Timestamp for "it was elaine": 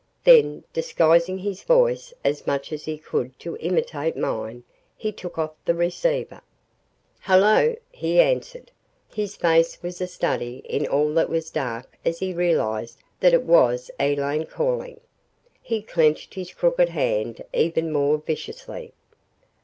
13.35-14.47